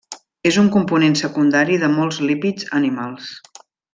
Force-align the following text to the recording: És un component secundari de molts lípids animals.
És 0.51 0.55
un 0.61 0.69
component 0.75 1.13
secundari 1.19 1.77
de 1.85 1.91
molts 1.97 2.19
lípids 2.31 2.67
animals. 2.83 3.31